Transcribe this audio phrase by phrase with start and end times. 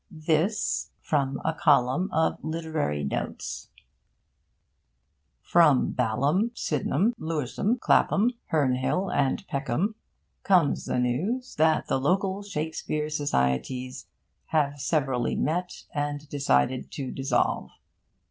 [0.09, 3.69] This from a column of Literary Notes:
[5.43, 9.93] From Baiham, Sydenham, Lewisham, Clapham, Herne Hill and Peckham
[10.41, 14.07] comes news that the local Shakespeare Societies
[14.47, 17.69] have severally met and decided to dissolve.